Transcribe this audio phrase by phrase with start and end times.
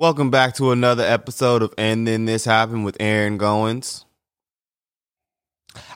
[0.00, 4.06] Welcome back to another episode of And Then This Happened with Aaron Goins.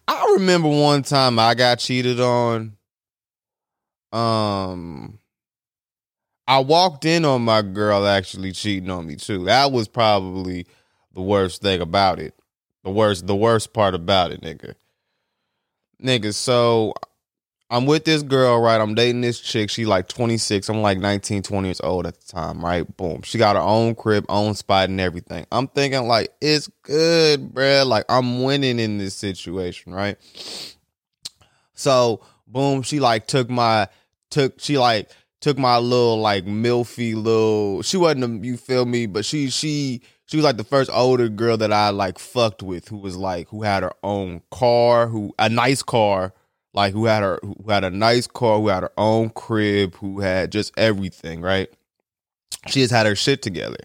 [0.07, 2.77] I remember one time I got cheated on.
[4.12, 5.21] Um
[6.46, 9.46] I walked in on my girl actually cheating on me too.
[9.46, 10.66] That was probably
[11.14, 12.34] the worst thing about it.
[12.82, 14.74] The worst the worst part about it, nigga.
[16.02, 16.92] Nigga, so
[17.70, 18.80] I'm with this girl, right?
[18.80, 19.70] I'm dating this chick.
[19.70, 20.69] She like 26.
[20.69, 22.96] I'm like 19, 20 years old at the time, right?
[22.96, 23.23] Boom.
[23.23, 25.46] She got her own crib, own spot, and everything.
[25.50, 27.87] I'm thinking like it's good, bruh.
[27.87, 30.16] Like I'm winning in this situation, right?
[31.74, 33.88] So boom, she like took my
[34.30, 37.82] took she like took my little like milfy little.
[37.82, 41.28] She wasn't a, you feel me, but she she she was like the first older
[41.28, 45.34] girl that I like fucked with, who was like who had her own car, who
[45.38, 46.32] a nice car,
[46.74, 50.20] like who had her who had a nice car, who had her own crib, who
[50.20, 51.69] had just everything, right?
[52.69, 53.78] She just had her shit together.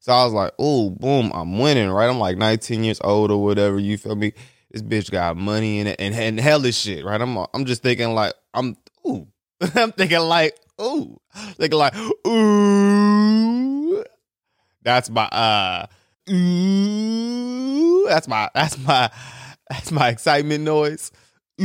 [0.00, 2.08] So I was like, oh, boom, I'm winning, right?
[2.08, 3.78] I'm like 19 years old or whatever.
[3.78, 4.32] You feel me?
[4.70, 7.20] This bitch got money in it and, and hellish shit, right?
[7.20, 9.26] I'm I'm just thinking like I'm ooh.
[9.74, 11.18] I'm thinking like, ooh.
[11.56, 11.96] Thinking like,
[12.26, 14.04] ooh.
[14.82, 15.86] That's my uh
[16.30, 18.06] ooh.
[18.08, 19.10] That's my that's my
[19.70, 21.10] that's my excitement noise.
[21.60, 21.64] Ooh.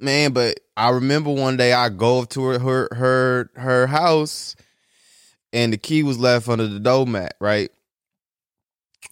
[0.00, 4.54] Man, but I remember one day I go up to her her her, her house
[5.52, 7.70] and the key was left under the doormat, right?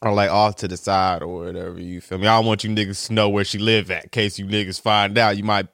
[0.02, 1.80] Or like off to the side or whatever.
[1.80, 2.26] You feel me?
[2.26, 4.04] I don't want you niggas to know where she live at.
[4.04, 5.68] In case you niggas find out, you might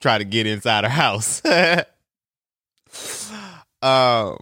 [0.00, 1.42] try to get inside her house.
[3.82, 4.38] um,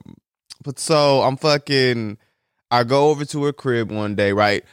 [0.62, 2.19] but so I'm fucking.
[2.75, 4.64] I go over to her crib one day, right,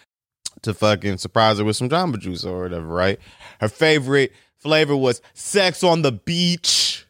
[0.63, 3.19] to fucking surprise her with some Jamba Juice or whatever, right?
[3.59, 7.05] Her favorite flavor was sex on the beach.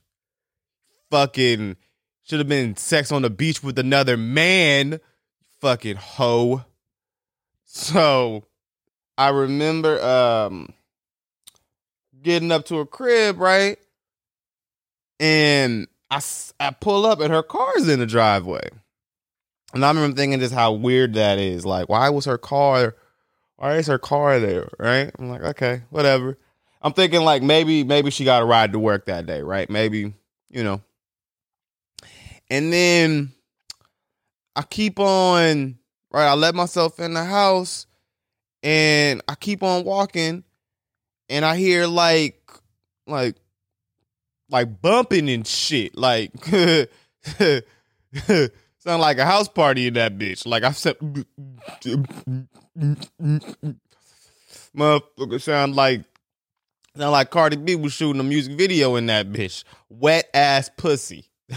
[1.09, 1.77] Fucking
[2.23, 4.99] should have been sex on the beach with another man.
[5.61, 6.65] Fucking hoe.
[7.63, 8.43] So
[9.17, 10.73] I remember um
[12.21, 13.79] getting up to her crib, right?
[15.21, 16.19] And I,
[16.59, 18.67] I pull up and her car's in the driveway.
[19.73, 21.65] And I remember thinking just how weird that is.
[21.65, 22.95] Like, why was her car
[23.61, 24.69] why is her car there?
[24.79, 25.11] Right?
[25.19, 26.35] I'm like, okay, whatever.
[26.81, 29.69] I'm thinking like maybe maybe she got a ride to work that day, right?
[29.69, 30.15] Maybe,
[30.49, 30.81] you know.
[32.49, 33.33] And then
[34.55, 35.77] I keep on
[36.11, 37.85] right, I let myself in the house
[38.63, 40.43] and I keep on walking
[41.29, 42.41] and I hear like
[43.05, 43.35] like
[44.49, 45.95] like bumping and shit.
[45.95, 46.31] Like
[48.81, 50.45] sound like a house party in that bitch.
[50.45, 50.97] Like I said
[54.75, 56.03] motherfucker sound like
[56.97, 59.63] sound like Cardi B was shooting a music video in that bitch.
[59.89, 61.25] Wet ass pussy.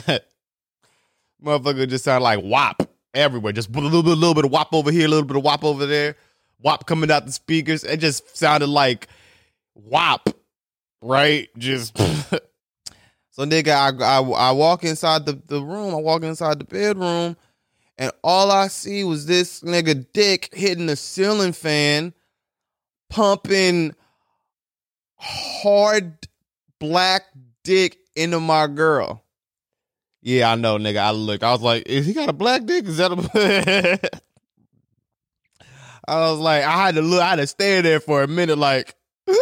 [1.43, 2.83] motherfucker just sound like wop
[3.15, 3.53] everywhere.
[3.53, 5.45] Just a little bit, a little bit of wop over here, a little bit of
[5.45, 6.17] wop over there.
[6.61, 7.85] Wop coming out the speakers.
[7.85, 9.09] It just sounded like
[9.75, 10.29] wop,
[11.03, 11.49] right?
[11.59, 11.99] Just
[13.35, 15.93] so nigga, I, I I walk inside the, the room.
[15.93, 17.37] I walk inside the bedroom,
[17.99, 22.15] and all I see was this nigga dick hitting the ceiling fan,
[23.11, 23.93] pumping
[25.17, 26.29] hard
[26.79, 27.23] black
[27.65, 29.25] dick into my girl.
[30.23, 30.99] Yeah, I know, nigga.
[30.99, 31.43] I looked.
[31.43, 32.85] I was like, "Is he got a black dick?
[32.85, 34.21] Is that a?"
[36.07, 37.21] I was like, I had to look.
[37.21, 38.95] I had to stay there for a minute, like,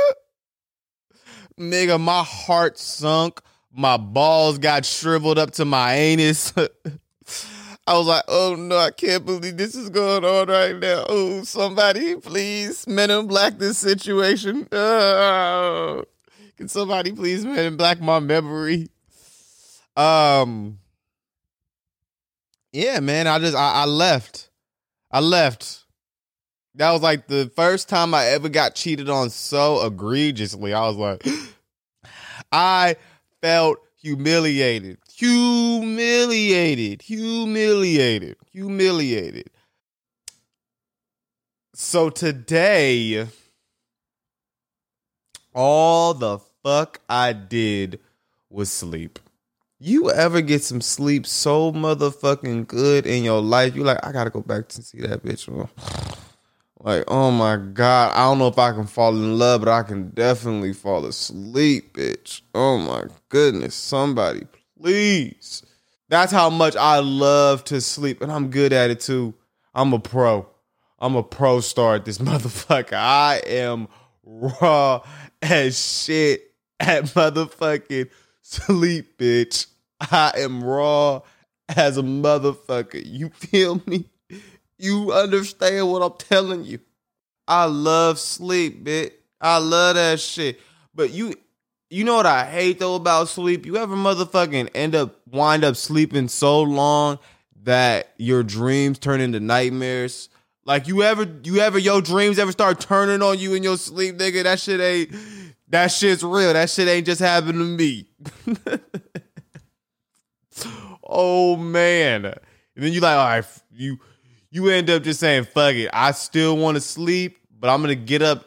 [1.60, 2.00] nigga.
[2.00, 3.42] My heart sunk.
[3.75, 6.53] My balls got shriveled up to my anus.
[7.87, 11.05] I was like, oh no, I can't believe this is going on right now.
[11.09, 14.66] Oh, somebody, please, Men in Black this situation.
[16.56, 18.88] Can somebody please Men in Black my memory?
[19.97, 20.78] Um,
[22.72, 24.50] yeah, man, I just I, I left.
[25.10, 25.84] I left.
[26.77, 30.72] That was like the first time I ever got cheated on so egregiously.
[30.72, 31.27] I was like,
[32.53, 32.97] I
[33.42, 39.50] felt humiliated, humiliated, humiliated, humiliated.
[41.74, 43.27] So today,
[45.54, 47.98] all the fuck I did
[48.48, 49.18] was sleep.
[49.80, 53.74] You ever get some sleep so motherfucking good in your life?
[53.74, 55.48] You're like, I gotta go back to see that bitch.
[56.83, 58.13] Like, oh my God.
[58.13, 61.97] I don't know if I can fall in love, but I can definitely fall asleep,
[61.97, 62.43] bitch.
[62.55, 63.77] Oh my goodness.
[63.77, 64.47] Somebody,
[64.81, 65.63] please.
[66.09, 68.21] That's how much I love to sleep.
[68.21, 69.33] And I'm good at it too.
[69.75, 70.49] I'm a pro.
[70.99, 72.95] I'm a pro star at this motherfucker.
[72.95, 73.87] I am
[74.25, 75.03] raw
[75.41, 78.11] as shit at motherfucking
[78.43, 79.67] sleep, bitch.
[80.01, 81.21] I am raw
[81.69, 83.03] as a motherfucker.
[83.05, 84.07] You feel me?
[84.83, 86.81] You understand what I'm telling you?
[87.47, 89.13] I love sleep, bitch.
[89.41, 90.59] I love that shit.
[90.93, 91.34] But you
[91.89, 93.65] you know what I hate though about sleep?
[93.65, 97.21] You ever motherfucking end up wind up sleeping so long
[97.63, 100.29] that your dreams turn into nightmares?
[100.65, 104.19] Like you ever you ever your dreams ever start turning on you in your sleep,
[104.19, 104.43] nigga?
[104.43, 105.15] That shit ain't
[105.69, 106.55] that shit's real.
[106.55, 108.09] That shit ain't just happened to me.
[111.05, 112.25] oh man.
[112.25, 114.01] And then you like, all right, you
[114.53, 115.89] you end up just saying, fuck it.
[115.95, 118.45] I still want to sleep, but I'm gonna get up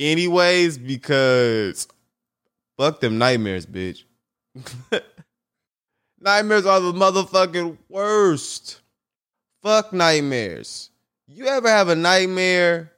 [0.00, 1.86] anyways because
[2.76, 4.02] fuck them nightmares, bitch.
[6.20, 8.80] nightmares are the motherfucking worst.
[9.62, 10.90] Fuck nightmares.
[11.28, 12.92] You ever have a nightmare?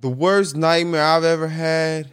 [0.00, 2.10] The worst nightmare I've ever had.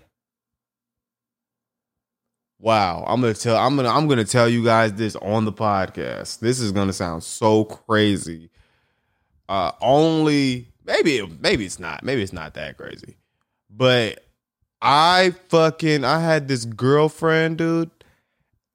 [2.59, 6.39] Wow, I'm gonna tell I'm gonna I'm gonna tell you guys this on the podcast.
[6.39, 8.50] This is gonna sound so crazy.
[9.48, 12.04] Uh only maybe maybe it's not.
[12.04, 13.18] Maybe it's not that crazy.
[13.69, 14.25] But
[14.81, 17.92] I fucking I had this girlfriend, dude,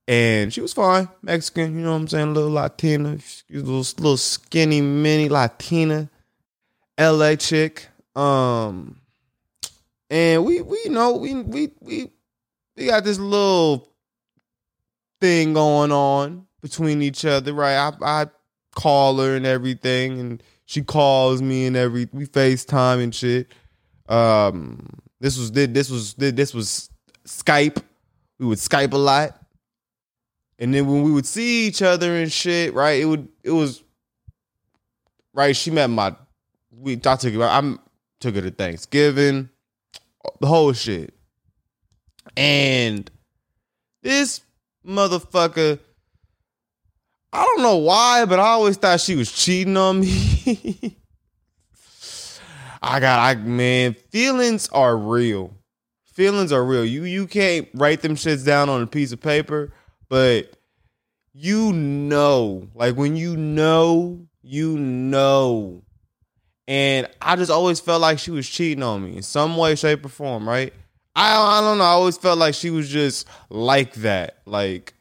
[0.07, 3.79] and she was fine, Mexican, you know what I'm saying, a little Latina, a little,
[3.79, 6.09] little skinny mini Latina,
[6.99, 7.89] LA chick.
[8.15, 9.01] Um,
[10.09, 12.11] and we we you know we we we
[12.77, 13.93] we got this little
[15.21, 17.77] thing going on between each other, right?
[17.77, 18.27] I I
[18.75, 23.53] call her and everything, and she calls me and every we FaceTime and shit.
[24.09, 24.89] Um,
[25.21, 26.91] this was this was this was
[27.27, 27.83] Skype.
[28.39, 29.39] We would Skype a lot.
[30.59, 33.01] And then when we would see each other and shit, right?
[33.01, 33.83] It would it was
[35.35, 35.57] right.
[35.57, 36.15] She met my
[36.71, 37.35] we I took.
[37.35, 37.75] I
[38.21, 39.51] took her to Thanksgiving,
[40.41, 41.15] the whole shit,
[42.37, 43.11] and
[44.03, 44.41] this
[44.87, 45.79] motherfucker.
[47.35, 50.99] I don't know why, but I always thought she was cheating on me.
[52.83, 55.55] I got I man, feelings are real.
[56.05, 56.85] Feelings are real.
[56.85, 59.73] You you can't write them shits down on a piece of paper
[60.13, 60.53] but
[61.33, 65.81] you know, like when you know, you know.
[66.69, 70.05] And I just always felt like she was cheating on me in some way, shape,
[70.05, 70.75] or form, right?
[71.15, 71.85] I I don't know.
[71.85, 74.39] I always felt like she was just like that.
[74.47, 74.95] Like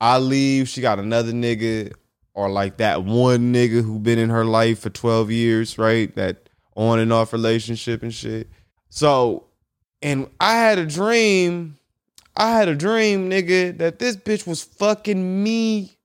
[0.00, 1.92] I leave, she got another nigga,
[2.34, 6.14] or like that one nigga who been in her life for 12 years, right?
[6.14, 8.48] That on and off relationship and shit.
[8.90, 9.46] So,
[10.02, 11.78] and I had a dream
[12.38, 15.98] I had a dream, nigga, that this bitch was fucking me.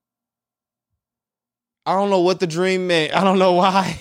[1.85, 3.15] I don't know what the dream meant.
[3.15, 3.99] I don't know why.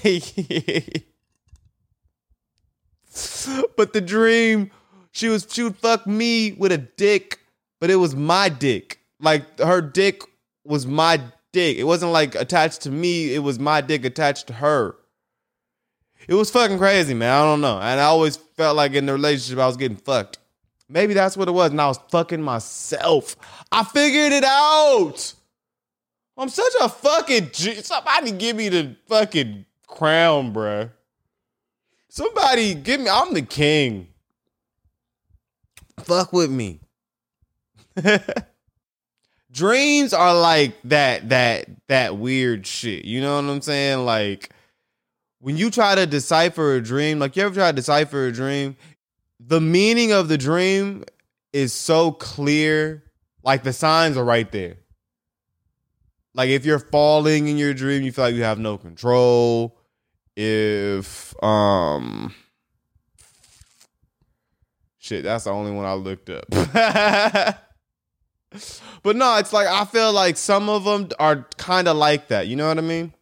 [3.77, 4.71] but the dream,
[5.13, 7.39] she was she would fuck me with a dick,
[7.81, 8.99] but it was my dick.
[9.21, 10.23] Like her dick
[10.65, 11.21] was my
[11.53, 11.77] dick.
[11.77, 14.97] It wasn't like attached to me, it was my dick attached to her.
[16.29, 17.31] It was fucking crazy, man.
[17.33, 17.79] I don't know.
[17.79, 20.39] And I always felt like in the relationship I was getting fucked.
[20.89, 21.71] Maybe that's what it was.
[21.71, 23.37] And I was fucking myself.
[23.73, 25.35] I figured it out.
[26.37, 27.75] I'm such a fucking G.
[27.83, 30.91] Somebody give me the fucking crown, bruh.
[32.09, 34.09] Somebody give me, I'm the king.
[36.05, 36.81] Fuck with me.
[39.53, 43.05] Dreams are like that, that, that weird shit.
[43.05, 44.05] You know what I'm saying?
[44.05, 44.51] Like,
[45.41, 48.77] when you try to decipher a dream, like you ever try to decipher a dream,
[49.41, 51.05] the meaning of the dream
[51.53, 53.03] is so clear.
[53.43, 54.77] Like the signs are right there.
[56.33, 59.77] Like if you're falling in your dream, you feel like you have no control.
[60.37, 62.35] If um
[65.03, 66.45] shit, that's the only one I looked up.
[69.03, 72.47] but no, it's like I feel like some of them are kind of like that.
[72.47, 73.13] You know what I mean?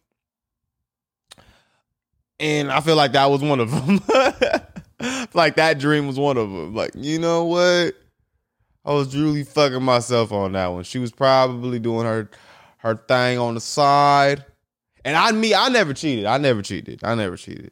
[2.39, 3.99] And I feel like that was one of them.
[5.33, 6.73] like that dream was one of them.
[6.75, 7.95] Like, you know what?
[8.83, 10.83] I was really fucking myself on that one.
[10.83, 12.29] She was probably doing her
[12.77, 14.45] her thing on the side.
[15.03, 16.25] And I me, I never cheated.
[16.25, 17.03] I never cheated.
[17.03, 17.71] I never cheated.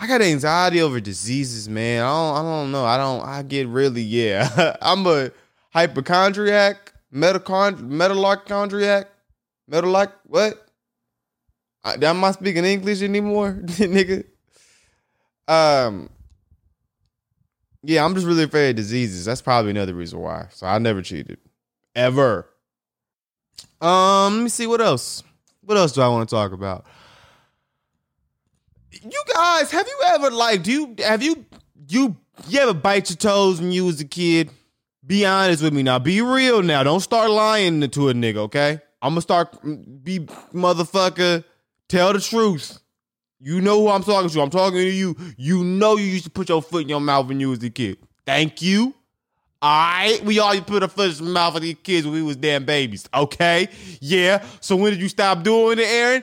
[0.00, 2.04] I got anxiety over diseases, man.
[2.04, 2.84] I don't I don't know.
[2.84, 4.76] I don't I get really, yeah.
[4.82, 5.30] I'm a
[5.70, 9.06] hypochondriac, metachond metalochondriac,
[9.70, 10.64] metaloch what?
[11.84, 14.24] I, am not speaking English anymore, nigga.
[15.46, 16.10] Um,
[17.82, 19.24] yeah, I'm just really afraid of diseases.
[19.24, 20.48] That's probably another reason why.
[20.50, 21.38] So I never cheated.
[21.94, 22.46] Ever.
[23.80, 25.22] Um, let me see what else.
[25.62, 26.86] What else do I want to talk about?
[28.90, 31.44] You guys, have you ever like do you have you
[31.88, 32.16] you
[32.48, 34.50] you ever bite your toes when you was a kid?
[35.06, 35.98] Be honest with me now.
[35.98, 36.82] Be real now.
[36.82, 38.80] Don't start lying to a nigga, okay?
[39.02, 40.20] I'm gonna start mm, be
[40.52, 41.44] motherfucker.
[41.88, 42.78] Tell the truth.
[43.40, 44.40] You know who I'm talking to.
[44.40, 45.16] I'm talking to you.
[45.36, 47.70] You know you used to put your foot in your mouth when you was a
[47.70, 47.98] kid.
[48.26, 48.94] Thank you.
[49.60, 52.22] All right, we all put a foot in the mouth of these kids when we
[52.22, 53.08] was damn babies.
[53.12, 53.68] Okay,
[54.00, 54.44] yeah.
[54.60, 56.22] So when did you stop doing it, Aaron?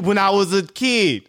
[0.00, 1.28] When I was a kid.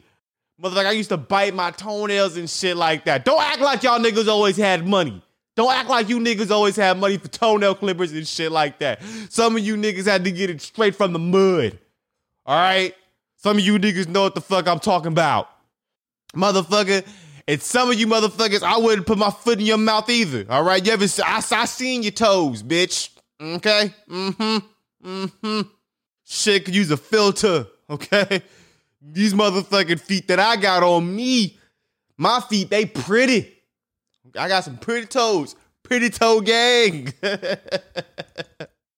[0.61, 3.25] Motherfucker, I used to bite my toenails and shit like that.
[3.25, 5.21] Don't act like y'all niggas always had money.
[5.55, 9.01] Don't act like you niggas always had money for toenail clippers and shit like that.
[9.29, 11.77] Some of you niggas had to get it straight from the mud.
[12.45, 12.93] All right?
[13.37, 15.49] Some of you niggas know what the fuck I'm talking about.
[16.35, 17.05] Motherfucker,
[17.47, 20.45] and some of you motherfuckers, I wouldn't put my foot in your mouth either.
[20.49, 20.85] All right?
[20.85, 23.09] You ever I, I seen your toes, bitch.
[23.41, 23.93] Okay?
[24.09, 25.07] Mm-hmm.
[25.07, 25.61] Mm-hmm.
[26.25, 28.41] Shit could use a filter, okay?
[29.11, 31.59] These motherfucking feet that I got on me,
[32.17, 33.53] my feet, they pretty.
[34.37, 35.55] I got some pretty toes.
[35.83, 37.13] Pretty toe gang.